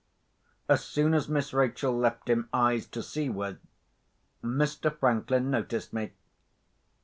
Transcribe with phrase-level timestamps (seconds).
[0.67, 3.59] As soon as Miss Rachel left him eyes to see with,
[4.43, 4.91] Mr.
[4.97, 6.09] Franklin noticed me.